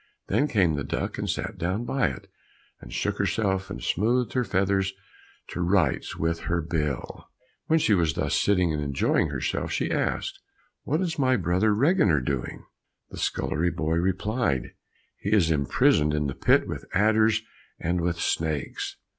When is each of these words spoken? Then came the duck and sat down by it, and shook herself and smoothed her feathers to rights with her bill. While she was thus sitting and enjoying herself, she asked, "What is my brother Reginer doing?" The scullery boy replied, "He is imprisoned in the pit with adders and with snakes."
Then 0.29 0.47
came 0.47 0.73
the 0.73 0.83
duck 0.83 1.19
and 1.19 1.29
sat 1.29 1.59
down 1.59 1.85
by 1.85 2.07
it, 2.07 2.25
and 2.79 2.91
shook 2.91 3.19
herself 3.19 3.69
and 3.69 3.83
smoothed 3.83 4.33
her 4.33 4.43
feathers 4.43 4.93
to 5.49 5.61
rights 5.61 6.17
with 6.17 6.39
her 6.49 6.59
bill. 6.59 7.27
While 7.67 7.77
she 7.77 7.93
was 7.93 8.15
thus 8.15 8.33
sitting 8.33 8.73
and 8.73 8.81
enjoying 8.81 9.27
herself, 9.29 9.71
she 9.71 9.91
asked, 9.91 10.39
"What 10.85 11.01
is 11.01 11.19
my 11.19 11.37
brother 11.37 11.71
Reginer 11.71 12.19
doing?" 12.19 12.65
The 13.11 13.19
scullery 13.19 13.69
boy 13.69 13.97
replied, 13.97 14.73
"He 15.19 15.31
is 15.31 15.51
imprisoned 15.51 16.15
in 16.15 16.25
the 16.25 16.33
pit 16.33 16.67
with 16.67 16.83
adders 16.95 17.43
and 17.79 18.01
with 18.01 18.19
snakes." 18.19 18.97